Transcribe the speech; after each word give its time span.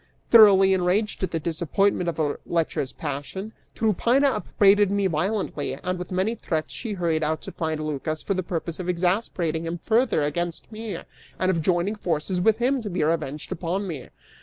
Thoroughly 0.31 0.73
enraged 0.73 1.21
at 1.21 1.29
the 1.29 1.39
disappointment 1.39 2.09
of 2.09 2.17
her 2.17 2.39
lecherous 2.47 2.91
passion, 2.91 3.53
Tryphaena 3.75 4.29
upbraided 4.29 4.89
me 4.89 5.05
violently, 5.05 5.75
and 5.75 5.99
with 5.99 6.09
many 6.09 6.33
threats 6.33 6.73
she 6.73 6.93
hurried 6.93 7.21
out 7.23 7.43
to 7.43 7.51
find 7.51 7.79
Lycas 7.85 8.23
for 8.23 8.33
the 8.33 8.41
purpose 8.41 8.79
of 8.79 8.89
exasperating 8.89 9.67
him 9.67 9.77
further 9.77 10.23
against 10.23 10.71
me 10.71 10.97
and 11.37 11.51
of 11.51 11.61
joining 11.61 11.93
forces 11.93 12.41
with 12.41 12.57
him 12.57 12.81
to 12.81 12.89
be 12.89 13.03
revenged 13.03 13.51
upon 13.51 13.87
me. 13.87 14.09